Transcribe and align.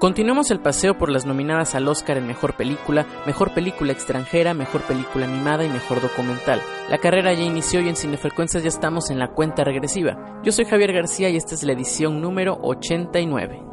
Continuamos 0.00 0.50
el 0.50 0.60
paseo 0.60 0.96
por 0.96 1.10
las 1.10 1.26
nominadas 1.26 1.74
al 1.74 1.86
Oscar 1.86 2.16
en 2.16 2.26
Mejor 2.26 2.56
Película, 2.56 3.04
Mejor 3.26 3.52
Película 3.52 3.92
Extranjera, 3.92 4.54
Mejor 4.54 4.80
Película 4.80 5.26
Animada 5.26 5.62
y 5.62 5.68
Mejor 5.68 6.00
Documental. 6.00 6.62
La 6.88 6.96
carrera 6.96 7.34
ya 7.34 7.42
inició 7.42 7.82
y 7.82 7.90
en 7.90 7.96
Cinefrecuencias 7.96 8.62
ya 8.62 8.70
estamos 8.70 9.10
en 9.10 9.18
la 9.18 9.28
cuenta 9.28 9.62
regresiva. 9.62 10.40
Yo 10.42 10.52
soy 10.52 10.64
Javier 10.64 10.94
García 10.94 11.28
y 11.28 11.36
esta 11.36 11.54
es 11.54 11.64
la 11.64 11.74
edición 11.74 12.22
número 12.22 12.58
89. 12.62 13.69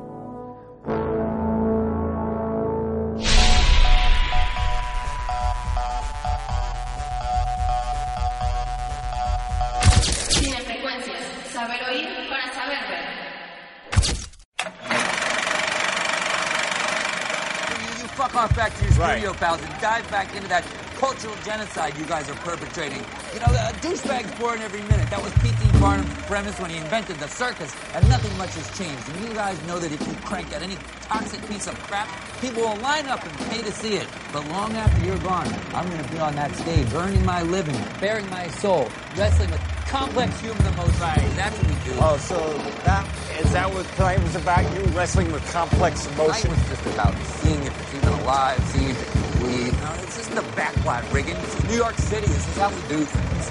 Off 18.37 18.55
back 18.55 18.75
to 18.75 18.83
your 18.83 18.93
studio, 18.93 19.33
pals, 19.33 19.59
and 19.61 19.81
dive 19.81 20.07
back 20.11 20.35
into 20.35 20.47
that 20.47 20.63
cultural 20.97 21.35
genocide 21.45 21.95
you 21.97 22.05
guys 22.05 22.27
are 22.29 22.35
perpetrating. 22.41 22.99
You 23.33 23.39
know, 23.39 23.53
a 23.53 23.73
douchebag's 23.85 24.33
born 24.39 24.59
every 24.61 24.81
minute. 24.81 25.09
That 25.09 25.21
was 25.21 25.31
P.T. 25.35 25.79
Barnum's 25.79 26.11
premise 26.25 26.59
when 26.59 26.71
he 26.71 26.77
invented 26.77 27.17
the 27.17 27.27
circus, 27.27 27.73
and 27.93 28.07
nothing 28.09 28.35
much 28.37 28.53
has 28.55 28.67
changed. 28.77 29.07
And 29.09 29.23
you 29.23 29.33
guys 29.33 29.61
know 29.67 29.77
that 29.79 29.91
if 29.91 30.01
you 30.05 30.13
crank 30.25 30.51
out 30.53 30.63
any 30.63 30.75
toxic 31.03 31.47
piece 31.47 31.67
of 31.67 31.77
crap, 31.83 32.09
people 32.41 32.63
will 32.63 32.75
line 32.77 33.05
up 33.05 33.23
and 33.23 33.37
pay 33.49 33.61
to 33.61 33.71
see 33.71 33.93
it. 33.95 34.07
But 34.33 34.47
long 34.49 34.73
after 34.73 35.05
you're 35.05 35.19
gone, 35.19 35.47
I'm 35.73 35.87
going 35.89 36.03
to 36.03 36.11
be 36.11 36.19
on 36.19 36.35
that 36.35 36.55
stage, 36.55 36.91
earning 36.93 37.23
my 37.25 37.43
living, 37.43 37.77
bearing 37.99 38.27
my 38.31 38.47
soul, 38.47 38.89
wrestling 39.15 39.51
with 39.51 39.61
complex 39.87 40.39
human 40.41 40.65
emotions. 40.73 40.97
That's 41.35 41.55
what 41.57 41.67
we 41.67 41.91
do. 41.91 41.97
Oh, 42.01 42.17
so 42.17 42.37
that 42.83 43.07
is 43.39 43.51
that 43.53 43.71
what 43.71 43.85
tonight 43.95 44.21
was 44.23 44.35
about? 44.35 44.63
You 44.73 44.83
wrestling 44.97 45.31
with 45.31 45.45
complex 45.53 46.05
Tonight 46.05 46.15
emotions? 46.15 46.49
was 46.57 46.69
just 46.69 46.85
about 46.87 47.15
seeing 47.23 47.63
if 47.63 47.81
it's 47.81 47.95
even 47.95 48.19
alive, 48.21 48.59
seeing 48.69 48.89
if 48.89 49.15
it 49.15 49.16
bleed. 49.39 49.73
No, 49.73 49.85
uh, 49.85 49.97
this 50.01 50.17
isn't 50.19 50.37
a 50.37 50.55
backwat 50.55 51.11
rigging. 51.13 51.35
This 51.35 51.59
is 51.59 51.63
New 51.69 51.77
York 51.77 51.95
City. 51.97 52.27
This 52.27 52.47
is 52.47 52.57
how 52.57 52.69
we 52.69 52.81
do 52.87 53.03
things. 53.05 53.49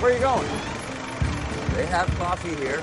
Where 0.00 0.12
are 0.12 0.14
you 0.14 0.20
going? 0.20 0.48
They 1.74 1.86
have 1.86 2.08
coffee 2.18 2.54
here. 2.56 2.82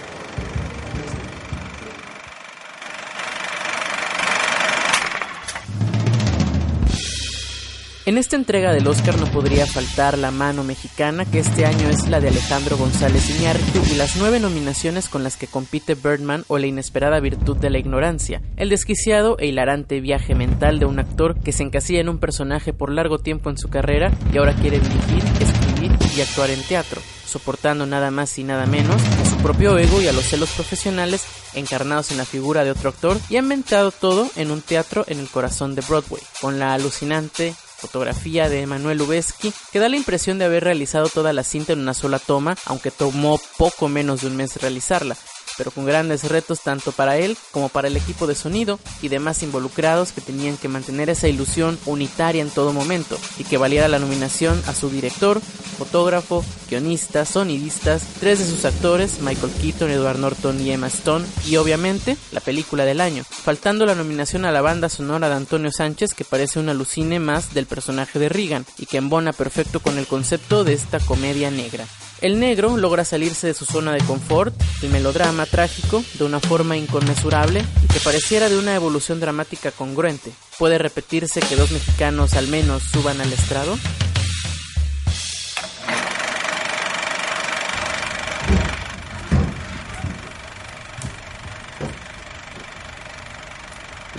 En 8.05 8.17
esta 8.17 8.35
entrega 8.35 8.73
del 8.73 8.85
Oscar 8.85 9.17
no 9.17 9.27
podría 9.27 9.65
faltar 9.65 10.17
la 10.17 10.29
mano 10.29 10.65
mexicana, 10.65 11.23
que 11.23 11.39
este 11.39 11.65
año 11.65 11.87
es 11.87 12.09
la 12.09 12.19
de 12.19 12.27
Alejandro 12.27 12.75
González 12.75 13.29
Iñárritu, 13.29 13.79
y 13.89 13.95
las 13.95 14.17
nueve 14.17 14.41
nominaciones 14.41 15.07
con 15.07 15.23
las 15.23 15.37
que 15.37 15.47
compite 15.47 15.95
Birdman 15.95 16.43
o 16.49 16.57
La 16.57 16.67
inesperada 16.67 17.21
virtud 17.21 17.55
de 17.55 17.69
la 17.69 17.77
ignorancia, 17.77 18.41
el 18.57 18.67
desquiciado 18.67 19.37
e 19.39 19.47
hilarante 19.47 20.01
viaje 20.01 20.35
mental 20.35 20.79
de 20.79 20.85
un 20.85 20.99
actor 20.99 21.39
que 21.39 21.53
se 21.53 21.63
encasilla 21.63 22.01
en 22.01 22.09
un 22.09 22.17
personaje 22.17 22.73
por 22.73 22.91
largo 22.91 23.19
tiempo 23.19 23.49
en 23.49 23.57
su 23.57 23.69
carrera 23.69 24.11
y 24.33 24.37
ahora 24.37 24.53
quiere 24.53 24.81
dirigir, 24.81 25.23
escribir 25.39 25.91
y 26.17 26.19
actuar 26.19 26.49
en 26.49 26.61
teatro, 26.61 26.99
soportando 27.25 27.85
nada 27.85 28.11
más 28.11 28.37
y 28.37 28.43
nada 28.43 28.65
menos 28.65 29.01
a 29.01 29.29
su 29.29 29.37
propio 29.37 29.77
ego 29.77 30.01
y 30.01 30.07
a 30.07 30.13
los 30.13 30.25
celos 30.25 30.49
profesionales 30.51 31.25
encarnados 31.53 32.11
en 32.11 32.17
la 32.17 32.25
figura 32.25 32.65
de 32.65 32.71
otro 32.71 32.89
actor 32.89 33.17
y 33.29 33.37
ha 33.37 33.39
inventado 33.39 33.91
todo 33.91 34.29
en 34.35 34.51
un 34.51 34.61
teatro 34.61 35.05
en 35.07 35.19
el 35.19 35.29
corazón 35.29 35.73
de 35.73 35.83
Broadway, 35.87 36.21
con 36.41 36.59
la 36.59 36.73
alucinante 36.73 37.55
fotografía 37.83 38.47
de 38.47 38.61
Emanuel 38.61 38.97
Lubezki, 38.97 39.53
que 39.73 39.79
da 39.79 39.89
la 39.89 39.97
impresión 39.97 40.39
de 40.39 40.45
haber 40.45 40.63
realizado 40.63 41.09
toda 41.09 41.33
la 41.33 41.43
cinta 41.43 41.73
en 41.73 41.79
una 41.79 41.93
sola 41.93 42.17
toma, 42.17 42.55
aunque 42.65 42.91
tomó 42.91 43.37
poco 43.57 43.89
menos 43.89 44.21
de 44.21 44.27
un 44.27 44.37
mes 44.37 44.55
realizarla, 44.61 45.17
pero 45.57 45.71
con 45.71 45.85
grandes 45.85 46.23
retos 46.29 46.61
tanto 46.61 46.91
para 46.91 47.17
él 47.17 47.37
como 47.51 47.69
para 47.69 47.87
el 47.87 47.97
equipo 47.97 48.27
de 48.27 48.35
sonido 48.35 48.79
y 49.01 49.07
demás 49.07 49.43
involucrados 49.43 50.11
que 50.11 50.21
tenían 50.21 50.57
que 50.57 50.67
mantener 50.67 51.09
esa 51.09 51.27
ilusión 51.27 51.77
unitaria 51.85 52.41
en 52.41 52.49
todo 52.49 52.73
momento 52.73 53.17
y 53.37 53.43
que 53.43 53.57
valiera 53.57 53.87
la 53.87 53.99
nominación 53.99 54.61
a 54.67 54.73
su 54.73 54.89
director, 54.89 55.41
fotógrafo, 55.77 56.43
guionista, 56.69 57.25
sonidistas, 57.25 58.03
tres 58.19 58.39
de 58.39 58.45
sus 58.45 58.65
actores, 58.65 59.19
Michael 59.21 59.51
Keaton, 59.61 59.91
Edward 59.91 60.19
Norton 60.19 60.61
y 60.61 60.71
Emma 60.71 60.87
Stone, 60.87 61.25
y 61.45 61.57
obviamente 61.57 62.17
la 62.31 62.39
película 62.39 62.85
del 62.85 63.01
año, 63.01 63.23
faltando 63.23 63.85
la 63.85 63.95
nominación 63.95 64.45
a 64.45 64.51
la 64.51 64.61
banda 64.61 64.89
sonora 64.89 65.29
de 65.29 65.35
Antonio 65.35 65.71
Sánchez 65.71 66.13
que 66.13 66.25
parece 66.25 66.59
un 66.59 66.69
alucine 66.69 67.19
más 67.19 67.53
del 67.53 67.65
personaje 67.65 68.19
de 68.19 68.29
Regan 68.29 68.65
y 68.77 68.85
que 68.85 68.97
embona 68.97 69.33
perfecto 69.33 69.79
con 69.79 69.97
el 69.97 70.07
concepto 70.07 70.63
de 70.63 70.73
esta 70.73 70.99
comedia 70.99 71.51
negra. 71.51 71.85
El 72.22 72.40
negro 72.40 72.76
logra 72.76 73.04
salirse 73.04 73.46
de 73.46 73.54
su 73.54 73.64
zona 73.64 73.92
de 73.92 74.00
confort, 74.00 74.52
el 74.82 74.90
melodrama 74.90 75.46
trágico, 75.46 76.02
de 76.14 76.24
una 76.24 76.40
forma 76.40 76.76
inconmensurable 76.76 77.64
y 77.82 77.86
que 77.86 78.00
pareciera 78.00 78.48
de 78.48 78.58
una 78.58 78.74
evolución 78.74 79.20
dramática 79.20 79.70
congruente. 79.70 80.32
¿Puede 80.58 80.78
repetirse 80.78 81.40
que 81.40 81.54
dos 81.54 81.70
mexicanos 81.70 82.34
al 82.34 82.48
menos 82.48 82.82
suban 82.82 83.20
al 83.20 83.32
estrado? 83.32 83.78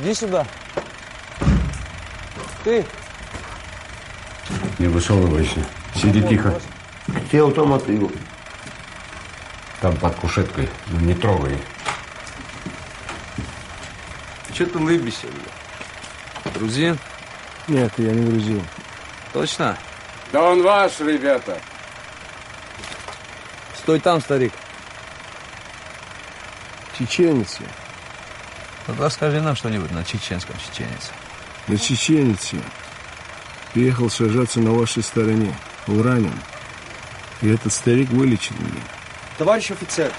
Иди 0.01 0.13
сюда. 0.13 0.47
Ты. 2.63 2.85
Не 4.79 4.87
высовывайся. 4.87 5.59
Сиди 5.93 6.21
тихо. 6.21 6.53
Автомат 7.08 7.88
его? 7.88 8.10
Там 9.80 9.96
под 9.96 10.14
кушеткой. 10.16 10.68
Ну, 10.88 11.00
не 11.00 11.14
трогай. 11.14 11.58
Че 14.52 14.66
ты 14.66 14.78
выбесил? 14.78 15.28
Грузин? 16.54 16.98
Нет, 17.68 17.92
я 17.98 18.12
не 18.12 18.30
грузин. 18.30 18.62
Точно? 19.32 19.76
Да 20.32 20.42
он 20.42 20.62
ваш, 20.62 21.00
ребята. 21.00 21.60
Стой 23.76 24.00
там, 24.00 24.20
старик. 24.20 24.52
Чеченец 26.98 27.58
я. 27.60 27.66
Вот 28.86 29.00
расскажи 29.00 29.40
нам 29.40 29.56
что-нибудь 29.56 29.90
на 29.90 30.04
чеченском 30.04 30.56
чеченец. 30.58 31.10
На 31.66 31.76
чеченец 31.76 32.52
я. 32.52 32.60
Приехал 33.72 34.08
сажаться 34.08 34.60
на 34.60 34.72
вашей 34.72 35.02
стороне. 35.02 35.54
Был 35.86 36.02
ранен. 36.02 36.38
И 37.44 37.48
этот 37.48 37.74
старик 37.74 38.08
вылечил 38.08 38.54
меня. 38.58 38.80
Товарищ 39.36 39.70
офицер. 39.70 40.10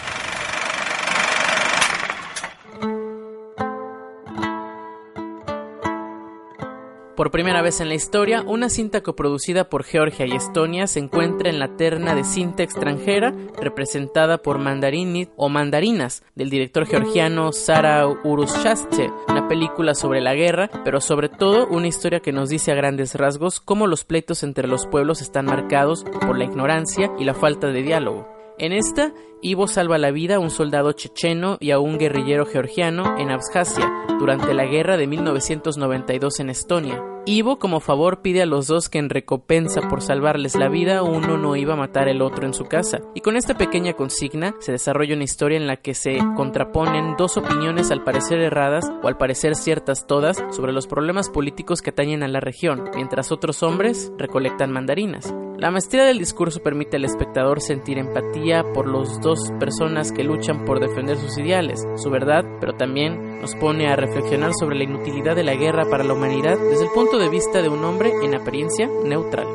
Por 7.16 7.32
primera 7.32 7.62
vez 7.62 7.80
en 7.80 7.88
la 7.88 7.96
historia, 7.96 8.42
una 8.42 8.68
cinta 8.68 9.02
coproducida 9.02 9.70
por 9.70 9.86
Georgia 9.86 10.26
y 10.26 10.34
Estonia 10.34 10.86
se 10.86 11.00
encuentra 11.00 11.50
en 11.50 11.60
la 11.60 11.78
terna 11.78 12.14
de 12.14 12.26
cinta 12.26 12.62
extranjera 12.62 13.34
representada 13.62 14.40
por 14.40 14.58
Mandarinit 14.60 15.30
o 15.38 15.48
Mandarinas 15.48 16.24
del 16.36 16.50
director 16.50 16.86
georgiano 16.86 17.54
Sara 17.54 18.06
Urushasche, 18.06 19.10
una 19.30 19.48
película 19.48 19.96
sobre 19.96 20.20
la 20.20 20.36
guerra, 20.36 20.70
pero 20.84 21.00
sobre 21.00 21.30
todo 21.30 21.68
una 21.68 21.88
historia 21.88 22.20
que 22.20 22.34
nos 22.34 22.50
dice 22.50 22.74
a 22.74 22.76
grandes 22.76 23.16
rasgos 23.16 23.62
cómo 23.62 23.88
los 23.88 24.04
pleitos 24.04 24.44
entre 24.44 24.68
los 24.68 24.86
pueblos 24.86 25.22
están 25.22 25.46
marcados 25.46 26.04
por 26.04 26.38
la 26.38 26.44
ignorancia 26.44 27.14
y 27.18 27.24
la 27.24 27.34
falta 27.34 27.68
de 27.68 27.82
diálogo. 27.82 28.35
En 28.58 28.72
esta, 28.72 29.14
Ivo 29.42 29.68
salva 29.68 29.98
la 29.98 30.12
vida 30.12 30.38
a 30.38 30.40
un 30.40 30.50
soldado 30.50 30.94
checheno 30.94 31.58
y 31.60 31.72
a 31.72 31.80
un 31.80 31.98
guerrillero 31.98 32.46
georgiano 32.46 33.18
en 33.18 33.30
Abjasia 33.30 33.92
durante 34.18 34.54
la 34.54 34.66
guerra 34.66 34.96
de 34.96 35.08
1992 35.08 36.40
en 36.40 36.50
Estonia. 36.50 37.04
Ivo, 37.26 37.60
como 37.60 37.80
favor, 37.80 38.22
pide 38.22 38.42
a 38.42 38.46
los 38.46 38.68
dos 38.68 38.88
que 38.88 38.98
en 38.98 39.10
recompensa 39.10 39.82
por 39.90 40.02
salvarles 40.02 40.56
la 40.56 40.70
vida, 40.70 41.04
uno 41.04 41.38
no 41.38 41.56
iba 41.56 41.74
a 41.74 41.78
matar 41.78 42.08
el 42.08 42.22
otro 42.22 42.46
en 42.46 42.54
su 42.54 42.66
casa. 42.66 43.02
Y 43.14 43.22
con 43.22 43.36
esta 43.36 43.58
pequeña 43.58 43.94
consigna 43.94 44.56
se 44.60 44.72
desarrolla 44.72 45.16
una 45.16 45.26
historia 45.26 45.58
en 45.58 45.68
la 45.68 45.78
que 45.78 45.94
se 45.94 46.18
contraponen 46.36 47.16
dos 47.18 47.36
opiniones 47.36 47.92
al 47.92 48.04
parecer 48.04 48.40
erradas 48.40 48.90
o 49.04 49.08
al 49.08 49.18
parecer 49.18 49.56
ciertas 49.56 50.08
todas 50.08 50.44
sobre 50.52 50.72
los 50.72 50.88
problemas 50.88 51.30
políticos 51.30 51.82
que 51.82 51.90
atañen 51.90 52.24
a 52.24 52.28
la 52.28 52.40
región, 52.40 52.90
mientras 52.96 53.32
otros 53.32 53.64
hombres 53.64 54.14
recolectan 54.18 54.72
mandarinas. 54.72 55.34
La 55.58 55.72
maestría 55.72 56.04
del 56.04 56.20
discurso 56.20 56.62
permite 56.62 56.98
al 56.98 57.06
espectador 57.06 57.62
sentir 57.62 57.98
empatía 57.98 58.64
por 58.74 58.90
las 58.90 59.22
dos 59.22 59.40
personas 59.58 60.12
que 60.12 60.24
luchan 60.24 60.66
por 60.66 60.82
defender 60.82 61.18
sus 61.18 61.38
ideales, 61.38 61.82
su 61.96 62.10
verdad, 62.10 62.44
pero 62.60 62.74
también 62.74 63.40
nos 63.40 63.56
pone 63.56 63.88
a 63.88 63.96
reflexionar 63.96 64.52
sobre 64.54 64.76
la 64.76 64.84
inutilidad 64.84 65.34
de 65.34 65.46
la 65.46 65.56
guerra 65.56 65.86
para 65.90 66.04
la 66.04 66.14
humanidad 66.14 66.58
desde 66.60 66.84
el 66.84 66.92
punto 66.92 67.18
de 67.18 67.30
vista 67.30 67.62
de 67.62 67.70
un 67.70 67.86
hombre 67.86 68.12
en 68.22 68.36
apariencia 68.36 68.90
neutral. 69.06 69.48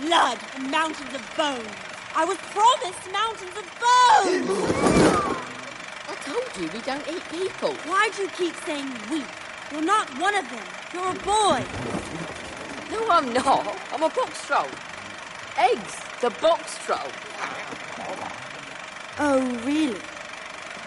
Blood 0.00 0.38
and 0.56 0.70
mountains 0.70 1.14
of 1.14 1.36
bone? 1.36 1.91
I 2.14 2.26
was 2.26 2.36
promised 2.52 3.10
mountains 3.10 3.56
of 3.56 3.64
bones! 3.80 4.44
I 6.08 6.14
told 6.20 6.44
you 6.58 6.68
we 6.72 6.80
don't 6.84 7.08
eat 7.08 7.24
people. 7.30 7.72
Why 7.88 8.10
do 8.14 8.22
you 8.22 8.28
keep 8.28 8.54
saying 8.66 8.92
we? 9.10 9.24
You're 9.70 9.80
not 9.82 10.10
one 10.20 10.34
of 10.34 10.46
them. 10.50 10.62
You're 10.92 11.08
a 11.08 11.14
boy. 11.14 11.64
No, 12.90 13.08
I'm 13.08 13.32
not. 13.32 13.74
I'm 13.92 14.02
a 14.02 14.10
box 14.10 14.46
troll. 14.46 14.68
Eggs, 15.56 16.02
the 16.20 16.28
box 16.42 16.76
troll. 16.84 17.10
Oh, 19.18 19.40
really? 19.64 20.02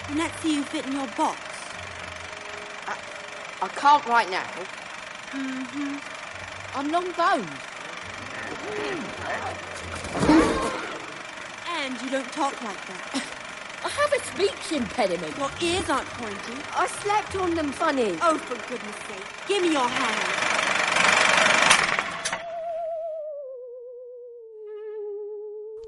And 0.09 0.19
let's 0.19 0.39
see 0.41 0.53
you 0.55 0.63
fit 0.63 0.85
in 0.85 0.93
your 0.93 1.07
box. 1.17 1.39
I 3.61 3.67
can't 3.69 4.05
right 4.05 4.29
now. 4.29 4.43
Mm-hmm. 5.31 5.97
I'm 6.77 6.91
long 6.91 7.09
boned. 7.13 7.49
And 11.85 12.01
you 12.01 12.09
don't 12.09 12.31
talk 12.31 12.59
like 12.63 12.81
that. 12.87 13.23
I 13.85 13.89
have 13.89 14.11
a 14.11 14.19
speech 14.31 14.71
impediment. 14.75 15.37
Your 15.37 15.51
ears 15.61 15.87
aren't 15.87 16.07
pointy. 16.17 16.57
I 16.75 16.87
slept 16.87 17.35
on 17.35 17.53
them 17.53 17.71
funny. 17.71 18.17
Oh, 18.23 18.39
for 18.39 18.55
goodness 18.67 18.95
sake. 19.07 19.23
Give 19.47 19.61
me 19.61 19.71
your 19.73 19.87
hand. 19.87 20.19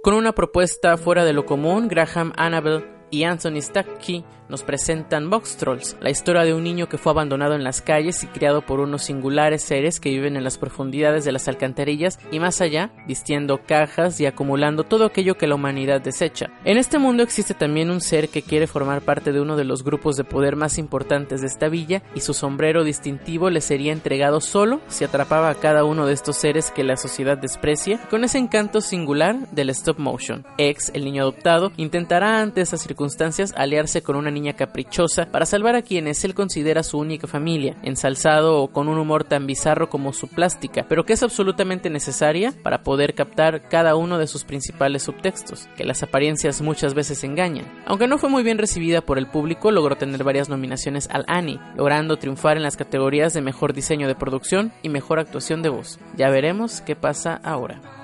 Con 0.03 0.13
una 0.13 0.33
propuesta 0.33 0.97
fuera 0.97 1.25
de 1.25 1.33
lo 1.33 1.47
común, 1.47 1.87
Graham 1.87 2.31
Annabel 2.37 2.96
y 3.09 3.23
Anthony 3.23 3.61
Stacky 3.61 4.23
nos 4.49 4.63
presentan 4.63 5.29
Box 5.29 5.57
Trolls, 5.57 5.97
la 5.99 6.09
historia 6.09 6.43
de 6.43 6.53
un 6.53 6.63
niño 6.63 6.87
que 6.87 6.97
fue 6.97 7.11
abandonado 7.11 7.55
en 7.55 7.63
las 7.63 7.81
calles 7.81 8.23
y 8.23 8.27
criado 8.27 8.61
por 8.61 8.79
unos 8.79 9.03
singulares 9.03 9.63
seres 9.63 9.99
que 9.99 10.09
viven 10.09 10.37
en 10.37 10.43
las 10.43 10.57
profundidades 10.57 11.25
de 11.25 11.31
las 11.31 11.47
alcantarillas 11.47 12.19
y 12.31 12.39
más 12.39 12.61
allá, 12.61 12.91
vistiendo 13.07 13.59
cajas 13.65 14.19
y 14.19 14.25
acumulando 14.25 14.83
todo 14.83 15.05
aquello 15.05 15.35
que 15.35 15.47
la 15.47 15.55
humanidad 15.55 16.01
desecha. 16.01 16.49
En 16.63 16.77
este 16.77 16.97
mundo 16.97 17.23
existe 17.23 17.53
también 17.53 17.89
un 17.89 18.01
ser 18.01 18.29
que 18.29 18.41
quiere 18.41 18.67
formar 18.67 19.01
parte 19.01 19.31
de 19.31 19.41
uno 19.41 19.57
de 19.57 19.65
los 19.65 19.83
grupos 19.83 20.15
de 20.15 20.23
poder 20.23 20.55
más 20.55 20.77
importantes 20.77 21.41
de 21.41 21.47
esta 21.47 21.69
villa 21.69 22.03
y 22.15 22.21
su 22.21 22.33
sombrero 22.33 22.83
distintivo 22.83 23.49
le 23.49 23.61
sería 23.61 23.91
entregado 23.91 24.39
solo 24.39 24.81
si 24.87 25.03
atrapaba 25.03 25.49
a 25.49 25.55
cada 25.55 25.83
uno 25.83 26.05
de 26.05 26.13
estos 26.13 26.37
seres 26.37 26.71
que 26.71 26.83
la 26.83 26.97
sociedad 26.97 27.37
desprecia 27.37 27.99
con 28.09 28.23
ese 28.23 28.37
encanto 28.37 28.81
singular 28.81 29.37
del 29.51 29.69
stop 29.71 29.99
motion. 29.99 30.45
Ex, 30.57 30.91
el 30.93 31.05
niño 31.05 31.23
adoptado, 31.23 31.71
intentará 31.77 32.41
ante 32.41 32.61
esas 32.61 32.85
circunstancias 32.97 33.53
aliarse 33.55 34.01
con 34.01 34.15
una 34.15 34.31
niña 34.31 34.53
caprichosa 34.53 35.27
para 35.27 35.45
salvar 35.45 35.75
a 35.75 35.83
quienes 35.83 36.25
él 36.25 36.33
considera 36.33 36.81
su 36.81 36.97
única 36.97 37.27
familia, 37.27 37.77
ensalzado 37.83 38.59
o 38.59 38.69
con 38.69 38.87
un 38.87 38.97
humor 38.97 39.23
tan 39.23 39.45
bizarro 39.45 39.87
como 39.87 40.13
su 40.13 40.27
plástica, 40.27 40.83
pero 40.89 41.05
que 41.05 41.13
es 41.13 41.21
absolutamente 41.21 41.91
necesaria 41.91 42.55
para 42.63 42.81
poder 42.81 43.13
captar 43.13 43.69
cada 43.69 43.95
uno 43.95 44.17
de 44.17 44.25
sus 44.25 44.45
principales 44.45 45.03
subtextos, 45.03 45.69
que 45.77 45.83
las 45.83 46.01
apariencias 46.01 46.61
muchas 46.61 46.95
veces 46.95 47.23
engañan. 47.23 47.71
Aunque 47.85 48.07
no 48.07 48.17
fue 48.17 48.31
muy 48.31 48.41
bien 48.41 48.57
recibida 48.57 49.01
por 49.01 49.19
el 49.19 49.27
público, 49.27 49.69
logró 49.69 49.95
tener 49.95 50.23
varias 50.23 50.49
nominaciones 50.49 51.07
al 51.11 51.23
Annie, 51.27 51.59
logrando 51.75 52.17
triunfar 52.17 52.57
en 52.57 52.63
las 52.63 52.77
categorías 52.77 53.31
de 53.35 53.41
mejor 53.43 53.73
diseño 53.73 54.07
de 54.07 54.15
producción 54.15 54.71
y 54.81 54.89
mejor 54.89 55.19
actuación 55.19 55.61
de 55.61 55.69
voz. 55.69 55.99
Ya 56.15 56.31
veremos 56.31 56.81
qué 56.81 56.95
pasa 56.95 57.39
ahora. 57.43 57.96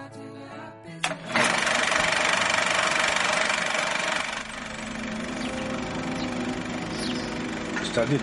C'est-à-dire, 7.94 8.20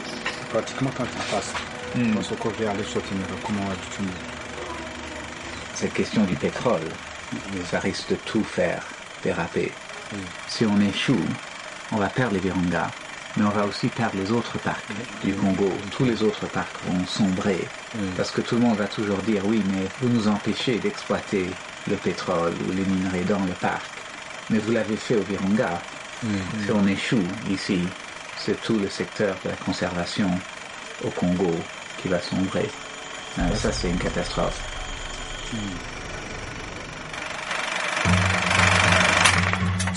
pratiquement 0.51 0.91
quand 0.97 1.05
passes, 1.31 1.53
Hmm. 1.95 2.17
on 2.19 2.23
se 2.23 2.35
à 2.35 2.75
l'essotine, 2.75 3.19
comment 3.45 3.69
Cette 5.75 5.93
question 5.93 6.23
du 6.25 6.35
pétrole, 6.35 6.89
ça 7.69 7.81
risque 7.81 8.11
de 8.11 8.15
tout 8.27 8.45
faire 8.45 8.83
déraper. 9.25 9.73
Si 10.49 10.65
on 10.67 10.81
échoue, 10.81 11.25
on 11.93 11.97
va 11.97 12.09
perdre 12.09 12.35
les 12.35 12.41
Virunga, 12.41 12.91
mais 13.37 13.45
on 13.45 13.51
va 13.51 13.65
aussi 13.65 13.89
perdre 13.89 14.17
les 14.17 14.31
autres 14.31 14.59
parcs 14.59 14.85
du 15.25 15.35
Congo. 15.35 15.73
Tous 15.91 16.05
les 16.05 16.23
autres 16.23 16.47
parcs 16.47 16.77
vont 16.89 17.05
sombrer, 17.07 17.67
parce 18.17 18.31
que 18.31 18.41
tout 18.41 18.55
le 18.57 18.63
monde 18.63 18.77
va 18.79 18.87
toujours 18.87 19.19
dire 19.19 19.43
oui, 19.47 19.63
mais 19.73 19.87
vous 20.01 20.09
nous 20.09 20.29
empêchez 20.29 20.79
d'exploiter 20.79 21.49
le 21.89 21.97
pétrole 21.97 22.55
ou 22.69 22.73
les 22.73 22.85
minerais 22.85 23.25
dans 23.25 23.45
le 23.45 23.53
parc. 23.53 23.91
Mais 24.51 24.59
vous 24.59 24.73
l'avez 24.73 24.97
fait 24.97 25.17
au 25.17 25.23
Virunga. 25.23 25.81
Si 26.65 26.71
on 26.73 26.87
échoue 26.87 27.25
ici, 27.49 27.81
c'est 28.41 28.61
tout 28.61 28.79
le 28.79 28.89
secteur 28.89 29.39
de 29.45 29.51
la 29.51 29.57
conservation 29.57 30.41
au 31.05 31.11
Congo 31.11 31.63
qui 31.99 32.09
va 32.09 32.21
sombrer. 32.21 32.71
Ah, 33.37 33.55
ça, 33.55 33.71
c'est 33.71 33.91
une 33.91 33.99
catastrophe. 33.99 34.63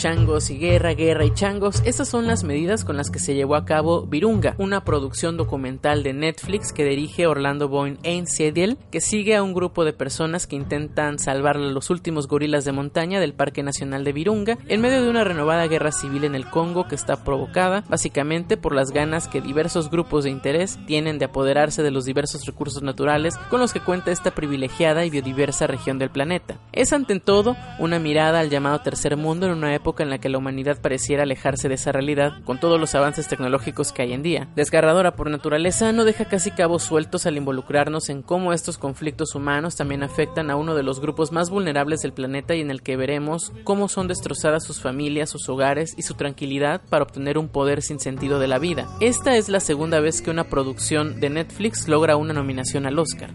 Changos 0.04 0.50
y 0.50 0.58
guerra, 0.58 0.96
guerra 0.96 1.24
y 1.24 1.34
changos, 1.34 1.82
esas 1.86 2.10
son 2.10 2.28
las 2.28 2.44
medidas 2.44 2.84
con 2.84 2.98
las 2.98 3.10
que 3.10 3.20
se 3.20 3.36
llevó 3.36 3.56
a 3.56 3.64
cabo 3.64 4.06
Virunga, 4.06 4.54
una 4.58 4.84
producción 4.84 5.38
documental 5.38 6.04
de 6.04 6.12
Netflix 6.12 6.74
que 6.74 6.84
dirige 6.84 7.26
Orlando 7.26 7.70
Boyne 7.70 8.00
Ainsediel, 8.04 8.78
que 8.92 9.00
sigue 9.00 9.34
a 9.38 9.42
un 9.42 9.54
grupo 9.54 9.86
de 9.86 9.94
personas 9.94 10.46
que 10.46 10.58
intentan 10.58 11.20
salvar 11.20 11.56
a 11.56 11.62
los 11.62 11.90
últimos 11.90 12.28
gorilas 12.28 12.66
de 12.66 12.74
montaña 12.74 13.22
del 13.22 13.34
Parque 13.34 13.64
Nacional 13.64 14.04
de 14.04 14.12
Virunga 14.12 14.58
en 14.68 14.82
medio 14.82 15.02
de 15.02 15.10
una 15.10 15.24
renovada 15.24 15.68
guerra 15.68 15.94
civil 15.94 16.26
en 16.26 16.36
el 16.36 16.50
Congo 16.50 16.86
que 16.90 16.96
está 16.96 17.24
provocada 17.24 17.86
básicamente 17.88 18.58
por 18.58 18.76
las 18.76 18.92
ganas 18.92 19.30
que 19.30 19.40
diversos 19.40 19.90
grupos 19.90 20.26
de 20.26 20.32
interés 20.32 20.80
tienen 20.86 21.18
de 21.18 21.26
apoderarse 21.26 21.82
de 21.82 21.92
los 21.92 22.04
diversos 22.04 22.46
recursos 22.46 22.84
naturales 22.84 23.38
con 23.50 23.62
los 23.62 23.72
que 23.72 23.80
cuenta 23.80 24.12
esta 24.12 24.32
privilegiada 24.32 25.06
y 25.06 25.10
biodiversa 25.10 25.66
región 25.66 25.98
del 25.98 26.10
planeta. 26.10 26.58
Es 26.74 26.92
ante 26.92 27.18
todo 27.22 27.56
una 27.80 28.00
mirada 28.00 28.42
al 28.42 28.50
llamado 28.50 28.80
tercer 28.80 29.16
mundo 29.16 29.46
en 29.46 29.54
una 29.54 29.74
en 30.02 30.10
la 30.10 30.18
que 30.18 30.30
la 30.30 30.40
humanidad 30.40 30.82
pareciera 30.82 31.24
alejarse 31.24 31.70
de 31.70 31.76
esa 31.76 31.92
realidad 31.92 32.42
con 32.46 32.60
todos 32.60 32.80
los 32.80 32.96
avances 32.96 33.28
tecnológicos 33.28 33.92
que 33.92 34.02
hay 34.02 34.14
en 34.14 34.24
día. 34.24 34.48
Desgarradora 34.56 35.16
por 35.16 35.30
naturaleza, 35.30 35.92
no 35.92 36.06
deja 36.06 36.26
casi 36.26 36.50
cabos 36.50 36.82
sueltos 36.82 37.26
al 37.26 37.38
involucrarnos 37.38 38.10
en 38.10 38.22
cómo 38.22 38.54
estos 38.54 38.78
conflictos 38.78 39.36
humanos 39.36 39.76
también 39.76 40.02
afectan 40.02 40.50
a 40.50 40.56
uno 40.56 40.74
de 40.74 40.84
los 40.84 41.00
grupos 41.00 41.32
más 41.32 41.50
vulnerables 41.50 42.02
del 42.02 42.14
planeta 42.14 42.56
y 42.56 42.62
en 42.62 42.72
el 42.72 42.82
que 42.82 42.98
veremos 42.98 43.52
cómo 43.64 43.88
son 43.88 44.08
destrozadas 44.08 44.64
sus 44.64 44.80
familias, 44.80 45.30
sus 45.30 45.48
hogares 45.50 45.94
y 45.98 46.02
su 46.02 46.16
tranquilidad 46.16 46.82
para 46.90 47.04
obtener 47.04 47.38
un 47.38 47.50
poder 47.50 47.82
sin 47.82 48.00
sentido 48.00 48.40
de 48.40 48.48
la 48.48 48.60
vida. 48.60 48.88
Esta 49.00 49.36
es 49.36 49.50
la 49.50 49.60
segunda 49.60 50.00
vez 50.00 50.22
que 50.22 50.32
una 50.32 50.46
producción 50.46 51.20
de 51.20 51.30
Netflix 51.30 51.88
logra 51.88 52.16
una 52.16 52.34
nominación 52.34 52.86
al 52.86 52.98
Oscar. 52.98 53.32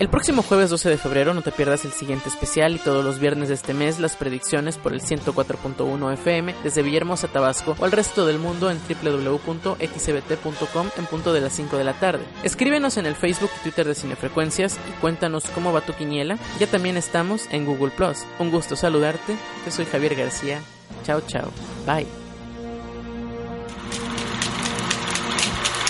El 0.00 0.08
próximo 0.08 0.42
jueves 0.42 0.70
12 0.70 0.90
de 0.90 0.98
febrero 0.98 1.34
no 1.34 1.42
te 1.42 1.52
pierdas 1.52 1.84
el 1.84 1.92
siguiente 1.92 2.28
especial 2.28 2.74
y 2.74 2.78
todos 2.78 3.04
los 3.04 3.20
viernes 3.20 3.48
de 3.48 3.54
este 3.54 3.74
mes 3.74 4.00
las 4.00 4.16
predicciones 4.16 4.76
por 4.76 4.92
el 4.92 5.00
104.1 5.00 6.12
FM 6.14 6.52
desde 6.64 6.82
Villahermosa, 6.82 7.28
Tabasco 7.28 7.76
o 7.78 7.84
al 7.84 7.92
resto 7.92 8.26
del 8.26 8.40
mundo 8.40 8.72
en 8.72 8.80
www.xbt.com 8.88 10.90
en 10.98 11.06
punto 11.06 11.32
de 11.32 11.40
las 11.40 11.52
5 11.52 11.78
de 11.78 11.84
la 11.84 11.92
tarde. 11.92 12.24
Escríbenos 12.42 12.96
en 12.96 13.06
el 13.06 13.14
Facebook 13.14 13.50
y 13.56 13.60
Twitter 13.62 13.86
de 13.86 13.94
Cinefrecuencias 13.94 14.80
y 14.88 14.92
cuéntanos 15.00 15.44
cómo 15.54 15.72
va 15.72 15.80
tu 15.80 15.92
quiniela. 15.92 16.38
Ya 16.58 16.66
también 16.66 16.96
estamos 16.96 17.46
en 17.52 17.64
Google 17.64 17.92
Plus. 17.92 18.24
Un 18.40 18.50
gusto 18.50 18.74
saludarte. 18.74 19.36
Yo 19.64 19.70
soy 19.70 19.84
Javier 19.84 20.16
García. 20.16 20.60
Chao, 21.04 21.20
chao. 21.20 21.52
Bye. 21.86 22.08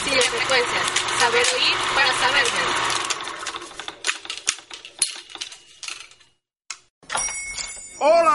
Cinefrecuencias. 0.05 0.85
Saber 1.19 1.47
oír 1.57 1.75
para 1.95 2.13
saber. 2.13 3.04